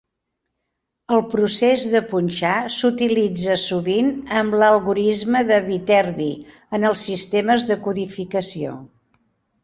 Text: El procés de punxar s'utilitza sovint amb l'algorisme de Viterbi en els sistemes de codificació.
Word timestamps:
El 1.15 1.19
procés 1.31 1.81
de 1.95 1.99
punxar 2.13 2.53
s'utilitza 2.75 3.57
sovint 3.63 4.09
amb 4.39 4.55
l'algorisme 4.63 5.43
de 5.51 5.59
Viterbi 5.67 6.31
en 6.79 6.87
els 6.91 7.03
sistemes 7.11 7.67
de 7.73 7.79
codificació. 7.89 8.73